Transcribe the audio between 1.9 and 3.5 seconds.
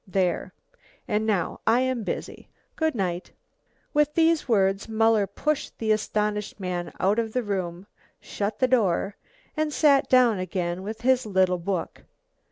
busy. Goodnight."